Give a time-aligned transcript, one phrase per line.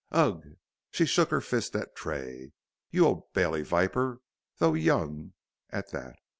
[0.13, 0.57] Ugh!"
[0.89, 2.53] she shook her fist at Tray.
[2.89, 4.21] "You Old Bailey viper,
[4.57, 5.33] though young
[5.69, 6.15] at that."